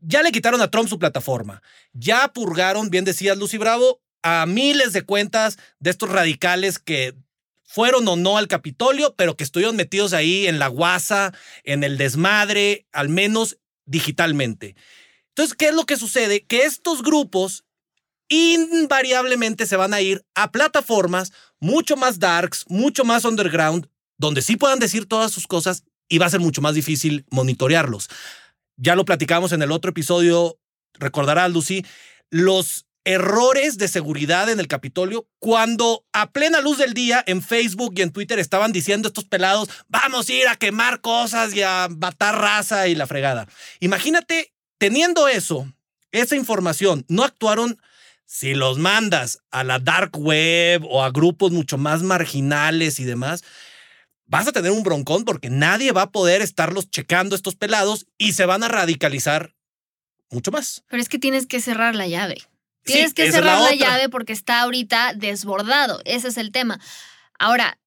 [0.00, 4.92] ya le quitaron a Trump su plataforma, ya purgaron, bien decías Lucy Bravo, a miles
[4.92, 7.14] de cuentas de estos radicales que
[7.64, 11.98] fueron o no al Capitolio, pero que estuvieron metidos ahí en la guasa, en el
[11.98, 14.74] desmadre, al menos digitalmente.
[15.28, 16.44] Entonces, ¿qué es lo que sucede?
[16.44, 17.64] Que estos grupos
[18.28, 24.56] invariablemente se van a ir a plataformas mucho más darks, mucho más underground, donde sí
[24.56, 28.08] puedan decir todas sus cosas y va a ser mucho más difícil monitorearlos.
[28.76, 30.58] Ya lo platicamos en el otro episodio,
[30.94, 31.84] recordarás, Lucy,
[32.30, 37.94] los errores de seguridad en el Capitolio cuando a plena luz del día en Facebook
[37.96, 41.88] y en Twitter estaban diciendo estos pelados, vamos a ir a quemar cosas y a
[41.88, 43.48] matar raza y la fregada.
[43.80, 45.72] Imagínate, teniendo eso,
[46.12, 47.80] esa información, no actuaron
[48.28, 53.42] si los mandas a la dark web o a grupos mucho más marginales y demás,
[54.26, 58.34] vas a tener un broncón porque nadie va a poder estarlos checando estos pelados y
[58.34, 59.54] se van a radicalizar
[60.30, 60.84] mucho más.
[60.88, 62.36] Pero es que tienes que cerrar la llave.
[62.84, 66.02] Sí, Tienes que cerrar la la, llave porque está ahorita desbordado.
[66.04, 66.78] Ese es el tema.
[67.38, 67.78] Ahora,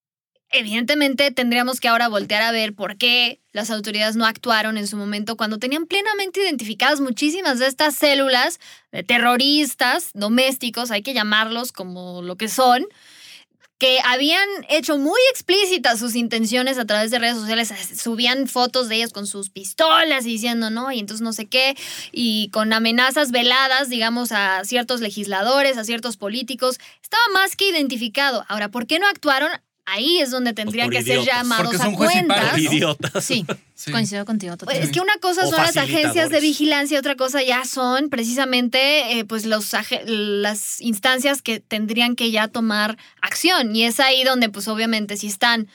[0.51, 4.97] evidentemente tendríamos que ahora voltear a ver por qué las autoridades no actuaron en su
[4.97, 8.59] momento cuando tenían plenamente identificadas muchísimas de estas células
[8.91, 12.85] de terroristas domésticos, hay que llamarlos como lo que son,
[13.81, 18.97] que habían hecho muy explícitas sus intenciones a través de redes sociales, subían fotos de
[18.97, 21.75] ellas con sus pistolas y diciendo no, y entonces no sé qué,
[22.11, 28.45] y con amenazas veladas, digamos, a ciertos legisladores, a ciertos políticos, estaba más que identificado.
[28.49, 29.49] Ahora, ¿por qué no actuaron?
[29.93, 32.57] Ahí es donde tendrían que ser llamados a cuentas.
[32.57, 33.23] Idiotas.
[33.23, 33.91] Sí, Sí.
[33.91, 34.85] coincido contigo Pues totalmente.
[34.87, 39.17] es que una cosa O son las agencias de vigilancia, otra cosa ya son precisamente
[39.17, 39.71] eh, pues los
[40.05, 45.27] las instancias que tendrían que ya tomar acción y es ahí donde pues obviamente si
[45.27, 45.67] están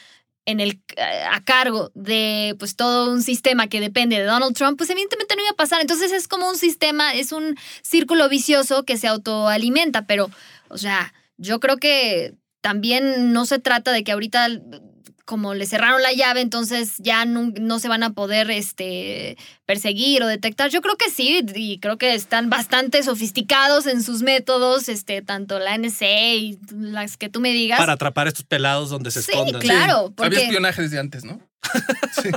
[0.47, 4.79] en el eh, a cargo de pues todo un sistema que depende de Donald Trump,
[4.79, 5.81] pues evidentemente no iba a pasar.
[5.81, 10.31] Entonces es como un sistema, es un círculo vicioso que se autoalimenta, pero
[10.69, 12.35] o sea, yo creo que
[12.67, 14.49] también no se trata de que ahorita
[15.25, 20.23] como le cerraron la llave, entonces ya no, no se van a poder este, perseguir
[20.23, 20.71] o detectar.
[20.71, 25.59] Yo creo que sí, y creo que están bastante sofisticados en sus métodos, este, tanto
[25.61, 27.79] la NSA y las que tú me digas.
[27.79, 29.61] Para atrapar estos pelados donde se Sí, escondan.
[29.61, 29.97] claro.
[29.99, 31.41] Había porque- espionaje desde antes, ¿no?
[32.23, 32.31] Sí.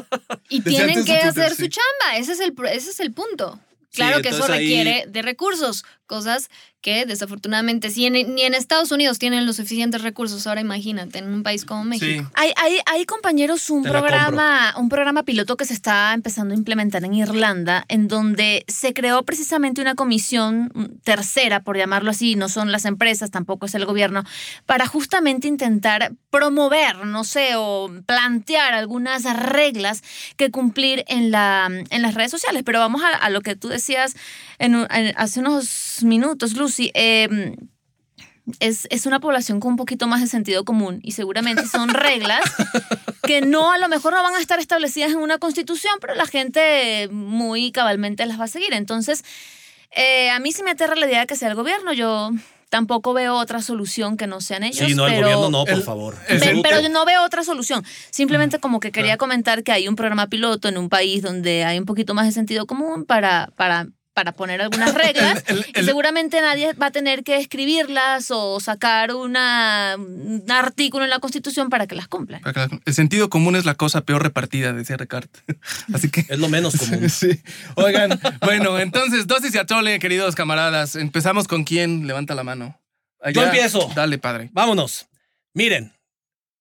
[0.49, 1.63] y Desde tienen que Twitter, hacer sí.
[1.63, 3.59] su chamba, ese es el, ese es el punto.
[3.91, 5.83] Sí, Claro que eso ahí- requiere de recursos.
[6.09, 6.49] Cosas
[6.81, 11.27] que desafortunadamente si en- ni en Estados Unidos tienen los suficientes recursos, ahora imagínate, en
[11.33, 12.29] un país como México.
[12.33, 16.57] Hay, hay, hay compañeros, un Te programa, un programa piloto que se está empezando a
[16.57, 20.71] implementar en Irlanda, en donde se creó precisamente una comisión
[21.03, 24.23] tercera, por llamarlo así, no son las empresas, tampoco es el gobierno,
[24.65, 30.01] para justamente intentar promover, no sé, o plantear algunas reglas
[30.37, 32.63] que cumplir en, la, en las redes sociales.
[32.65, 34.15] Pero vamos a, a lo que tú decías
[34.59, 36.91] en un- en- hace unos minutos, Lucy.
[36.93, 37.55] em,
[38.59, 42.41] es, es una población con un poquito más de sentido común y seguramente son reglas
[43.23, 46.25] que no, a lo mejor no van a estar establecidas en una constitución, pero la
[46.25, 48.73] gente muy cabalmente las va a seguir.
[48.73, 49.23] Entonces,
[49.95, 51.93] eh, a mí sí me aterra la idea de que sea el gobierno.
[51.93, 52.31] Yo
[52.69, 54.87] tampoco veo otra solución que no sean ellos.
[54.87, 56.15] Sí, no, el pero- gobierno no, por favor.
[56.27, 57.83] Pero yo no veo otra solución.
[58.09, 61.77] Simplemente como que quería comentar que hay un programa piloto en un país donde hay
[61.77, 63.87] un poquito más de sentido común para, para,
[64.19, 65.45] para poner algunas reglas.
[65.79, 71.19] y seguramente nadie va a tener que escribirlas o sacar una, un artículo en la
[71.19, 72.41] Constitución para que las cumplan.
[72.83, 75.29] El sentido común es la cosa peor repartida, decía Ricard.
[75.93, 76.25] Así que.
[76.27, 77.09] Es lo menos común.
[77.09, 77.29] sí.
[77.75, 80.97] Oigan, bueno, entonces, dosis y atole, queridos camaradas.
[80.97, 82.77] Empezamos con quién levanta la mano.
[83.33, 83.89] Yo empiezo.
[83.95, 84.49] Dale, padre.
[84.51, 85.07] Vámonos.
[85.53, 85.93] Miren,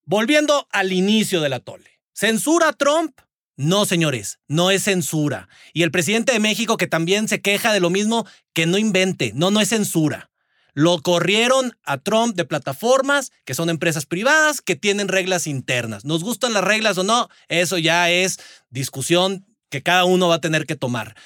[0.05, 1.99] volviendo al inicio del atole.
[2.13, 3.19] ¿Censura a Trump?
[3.59, 5.49] No, señores, no es censura.
[5.73, 9.33] Y el presidente de México que también se queja de lo mismo, que no invente.
[9.35, 10.31] No, no es censura.
[10.75, 16.05] Lo corrieron a Trump de plataformas que son empresas privadas que tienen reglas internas.
[16.05, 17.29] ¿Nos gustan las reglas o no?
[17.49, 18.39] Eso ya es
[18.71, 21.17] discusión que cada uno va a tener que tomar.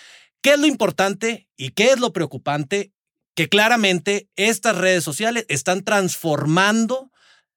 [0.41, 2.93] ¿Qué es lo importante y qué es lo preocupante?
[3.35, 7.11] Que claramente estas redes sociales están transformando,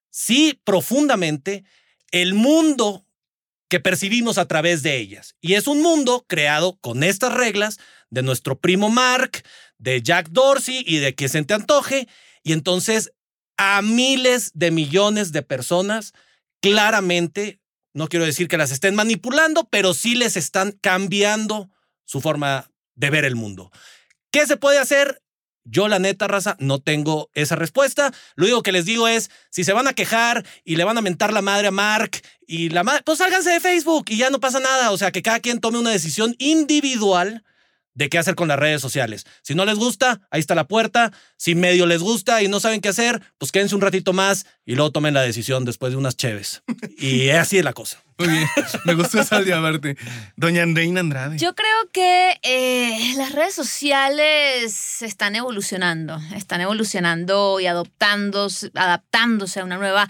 [0.10, 1.64] sí, profundamente,
[2.12, 3.05] el mundo
[3.76, 5.36] que percibimos a través de ellas.
[5.42, 7.78] Y es un mundo creado con estas reglas
[8.10, 9.44] de nuestro primo Mark,
[9.78, 12.08] de Jack Dorsey y de quien se te antoje.
[12.42, 13.12] Y entonces
[13.58, 16.14] a miles de millones de personas
[16.62, 17.60] claramente,
[17.94, 21.70] no quiero decir que las estén manipulando, pero sí les están cambiando
[22.06, 23.74] su forma de ver el mundo.
[24.32, 25.22] ¿Qué se puede hacer?
[25.66, 28.14] Yo, la neta, raza, no tengo esa respuesta.
[28.36, 31.02] Lo único que les digo es, si se van a quejar y le van a
[31.02, 34.40] mentar la madre a Mark y la madre, pues sálganse de Facebook y ya no
[34.40, 34.92] pasa nada.
[34.92, 37.44] O sea, que cada quien tome una decisión individual
[37.96, 39.26] de qué hacer con las redes sociales.
[39.42, 41.12] Si no les gusta, ahí está la puerta.
[41.38, 44.76] Si medio les gusta y no saben qué hacer, pues quédense un ratito más y
[44.76, 46.62] luego tomen la decisión después de unas cheves.
[47.00, 48.05] Y así es la cosa.
[48.18, 48.48] Muy bien.
[48.86, 49.98] Me gustó esa verte.
[50.38, 51.38] Doña Reina Andrade.
[51.38, 59.66] Yo creo que eh, las redes sociales están evolucionando, están evolucionando y adoptando, adaptándose a
[59.66, 60.08] una nueva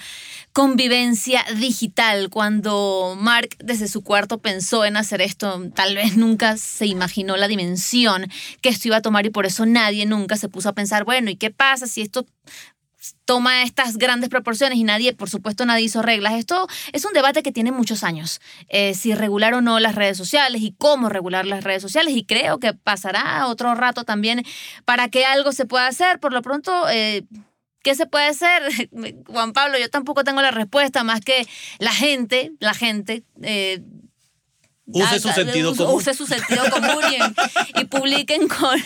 [0.53, 2.29] convivencia digital.
[2.29, 7.47] Cuando Mark desde su cuarto pensó en hacer esto, tal vez nunca se imaginó la
[7.47, 8.27] dimensión
[8.61, 11.31] que esto iba a tomar y por eso nadie nunca se puso a pensar, bueno,
[11.31, 12.25] ¿y qué pasa si esto
[13.25, 16.33] toma estas grandes proporciones y nadie, por supuesto, nadie hizo reglas.
[16.33, 20.17] Esto es un debate que tiene muchos años, eh, si regular o no las redes
[20.17, 24.43] sociales y cómo regular las redes sociales y creo que pasará otro rato también
[24.85, 26.19] para que algo se pueda hacer.
[26.19, 26.89] Por lo pronto...
[26.89, 27.25] Eh,
[27.85, 28.63] ¿Qué se puede hacer?
[29.27, 33.79] Juan Pablo, yo tampoco tengo la respuesta, más que la gente, la gente eh,
[34.87, 35.95] Use su sentido use- común.
[35.95, 37.03] Use su sentido común
[37.75, 38.79] y, y publiquen con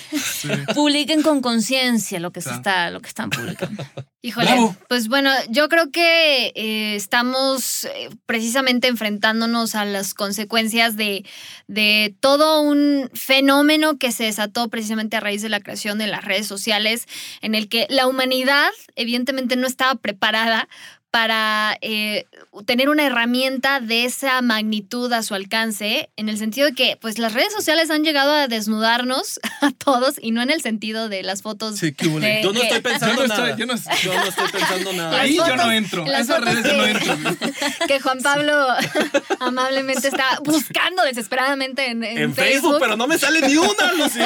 [0.73, 3.83] publiquen con conciencia lo que se está lo que están publicando.
[4.21, 4.75] Híjole, Bravo.
[4.89, 11.25] pues bueno, yo creo que eh, estamos eh, precisamente enfrentándonos a las consecuencias de,
[11.67, 16.25] de todo un fenómeno que se desató precisamente a raíz de la creación de las
[16.25, 17.07] redes sociales,
[17.41, 20.67] en el que la humanidad evidentemente no estaba preparada
[21.11, 22.27] para eh,
[22.67, 27.17] tener una herramienta de esa magnitud a su alcance, en el sentido de que pues
[27.17, 31.23] las redes sociales han llegado a desnudarnos a todos y no en el sentido de
[31.23, 31.77] las fotos.
[31.79, 33.49] Sí, qué de- Yo no que- estoy pensando Yo no nada.
[33.49, 35.19] estoy- yo no- Yo no estoy pensando nada.
[35.21, 36.05] Ahí Las yo no fotos- entro.
[36.05, 37.57] las Esas fotos redes yo no que- entro.
[37.87, 38.67] que Juan Pablo
[39.39, 44.19] amablemente está buscando desesperadamente en, en En Facebook, pero no me sale ni una, Lucy.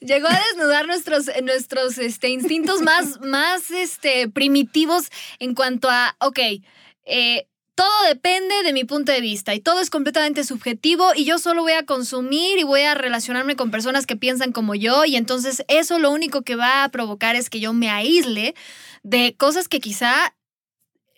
[0.00, 5.06] Llegó a desnudar nuestros, nuestros este, instintos más, más este, primitivos
[5.40, 6.38] en cuanto a, ok,
[7.06, 11.38] eh, todo depende de mi punto de vista y todo es completamente subjetivo y yo
[11.38, 15.16] solo voy a consumir y voy a relacionarme con personas que piensan como yo y
[15.16, 18.54] entonces eso lo único que va a provocar es que yo me aísle
[19.02, 20.34] de cosas que quizá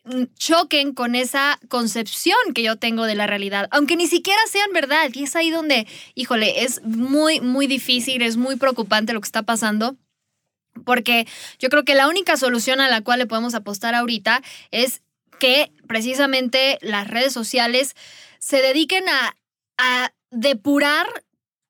[0.04, 4.72] mm, choquen con esa concepción que yo tengo de la realidad, aunque ni siquiera sean
[4.72, 5.10] verdad.
[5.12, 9.42] Y es ahí donde, híjole, es muy, muy difícil, es muy preocupante lo que está
[9.42, 9.96] pasando.
[10.86, 11.26] Porque
[11.58, 15.02] yo creo que la única solución a la cual le podemos apostar ahorita es
[15.38, 17.94] que precisamente las redes sociales
[18.38, 19.36] se dediquen a,
[19.76, 21.06] a depurar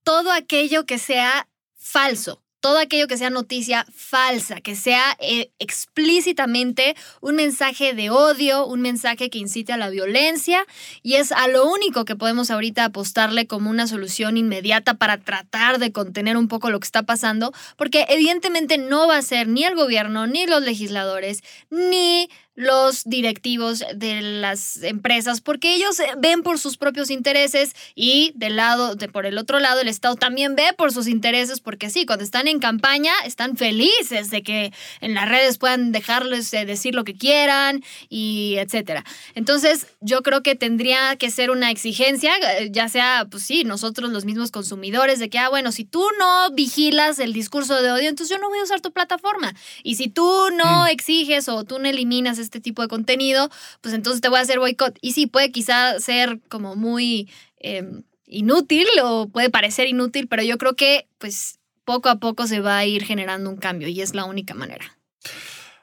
[0.04, 6.96] todo aquello que sea falso, todo aquello que sea noticia falsa, que sea eh, explícitamente
[7.20, 10.66] un mensaje de odio, un mensaje que incite a la violencia
[11.04, 15.78] y es a lo único que podemos ahorita apostarle como una solución inmediata para tratar
[15.78, 19.62] de contener un poco lo que está pasando, porque evidentemente no va a ser ni
[19.62, 26.42] el gobierno, ni los legisladores, ni los directivos de las empresas porque ellos eh, ven
[26.42, 30.56] por sus propios intereses y del lado de por el otro lado el Estado también
[30.56, 34.72] ve por sus intereses porque sí, cuando están en campaña están felices de que
[35.02, 39.04] en las redes puedan dejarles eh, decir lo que quieran y etcétera.
[39.34, 44.10] Entonces, yo creo que tendría que ser una exigencia, eh, ya sea pues sí, nosotros
[44.10, 48.08] los mismos consumidores de que ah bueno, si tú no vigilas el discurso de odio,
[48.08, 49.54] entonces yo no voy a usar tu plataforma.
[49.82, 54.20] Y si tú no exiges o tú no eliminas este tipo de contenido, pues entonces
[54.20, 54.98] te voy a hacer boicot.
[55.00, 57.28] Y sí, puede quizá ser como muy
[57.58, 62.60] em, inútil o puede parecer inútil, pero yo creo que pues poco a poco se
[62.60, 64.96] va a ir generando un cambio y es la única manera.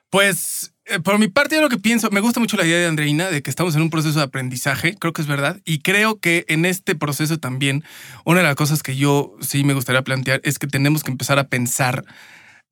[0.09, 2.87] Pues eh, por mi parte, yo lo que pienso, me gusta mucho la idea de
[2.87, 6.19] Andreina de que estamos en un proceso de aprendizaje, creo que es verdad, y creo
[6.19, 7.83] que en este proceso también,
[8.25, 11.39] una de las cosas que yo sí me gustaría plantear es que tenemos que empezar
[11.39, 12.05] a pensar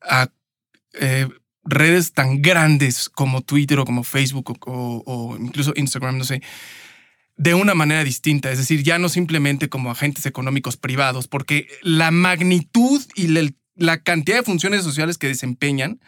[0.01, 0.27] a
[0.93, 1.29] eh,
[1.63, 6.41] redes tan grandes como Twitter o como Facebook o, incluso Instagram, no sé,
[7.37, 12.11] de una manera distinta, es decir, ya no simplemente como agentes económicos privados, porque la
[12.11, 15.99] magnitud y la, la cantidad de funciones sociales que desempeñan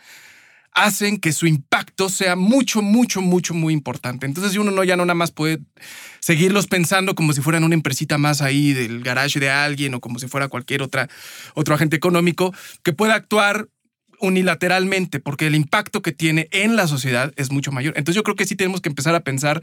[0.76, 4.26] hacen que su impacto sea mucho, mucho, mucho, muy importante.
[4.26, 5.60] Entonces uno no ya no nada más puede
[6.20, 10.20] seguirlos pensando como si fueran una empresita más ahí del garage de alguien o como
[10.20, 11.10] si fuera cualquier otra,
[11.54, 13.68] otro agente económico que pueda actuar
[14.24, 17.94] unilateralmente, porque el impacto que tiene en la sociedad es mucho mayor.
[17.98, 19.62] Entonces yo creo que sí tenemos que empezar a pensar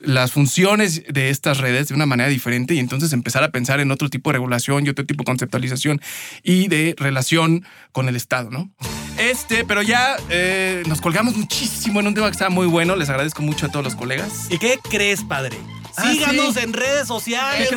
[0.00, 3.90] las funciones de estas redes de una manera diferente y entonces empezar a pensar en
[3.90, 6.00] otro tipo de regulación y otro tipo de conceptualización
[6.42, 8.70] y de relación con el Estado, ¿no?
[9.16, 12.96] Este, pero ya eh, nos colgamos muchísimo en un tema que estaba muy bueno.
[12.96, 14.48] Les agradezco mucho a todos los colegas.
[14.50, 15.56] ¿Y qué crees, padre?
[16.02, 16.60] Ah, Síganos sí.
[16.60, 17.70] en redes sociales.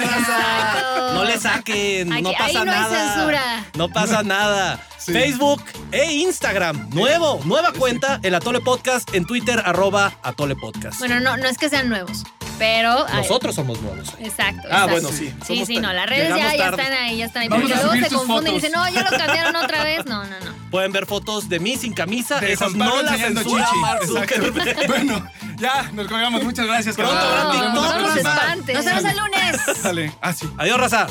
[1.13, 3.13] No le saquen, no pasa ahí no hay nada.
[3.13, 3.65] censura.
[3.75, 4.77] No pasa nada.
[4.97, 6.89] Facebook e Instagram.
[6.91, 10.99] Nuevo, nueva cuenta, el Atole Podcast en Twitter, arroba Atole Podcast.
[10.99, 12.23] Bueno, no, no es que sean nuevos,
[12.63, 13.05] pero...
[13.09, 14.07] ay, Nosotros somos nuevos.
[14.19, 14.61] Exacto.
[14.71, 14.91] Ah, exacto.
[14.91, 15.33] bueno, sí.
[15.45, 17.49] Sí, sí, no, las redes ya, ya están ahí, ya están ahí.
[17.49, 20.05] Vamos Porque a luego se confunden y dicen, no, ya lo cambiaron otra vez.
[20.05, 20.53] No, no, no.
[20.71, 22.39] Pueden ver fotos de mí sin camisa.
[22.39, 23.67] De Esas no las enseñando censura.
[24.87, 26.41] Bueno, ya nos colgamos.
[26.43, 26.95] Muchas gracias.
[26.95, 28.33] Pronto Nos vemos la No nos próxima.
[28.33, 28.75] espantes.
[28.77, 29.61] Nos vemos el lunes.
[29.83, 30.13] Dale.
[30.21, 30.49] Ah, sí.
[30.57, 31.07] Adiós, raza.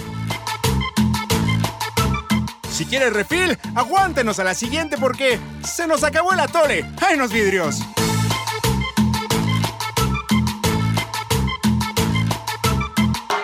[2.70, 6.86] Si quieres refil, aguántenos a la siguiente porque se nos acabó el atole.
[7.06, 7.80] ¡Ay, los vidrios!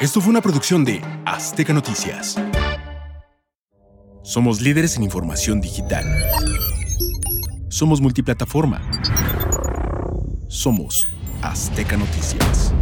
[0.00, 2.36] Esto fue una producción de Azteca Noticias.
[4.22, 6.04] Somos líderes en información digital.
[7.68, 8.80] Somos multiplataforma.
[10.46, 11.08] Somos
[11.42, 12.72] Azteca Noticias.